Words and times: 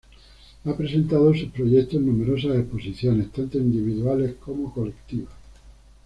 Ha 0.65 0.73
presentado 0.75 1.31
sus 1.31 1.49
proyectos 1.49 1.93
en 1.99 2.07
numerosas 2.07 2.55
exposiciones, 2.57 3.31
tanto 3.31 3.59
individuales 3.59 4.33
como 4.43 4.73
colectivas. 4.73 5.31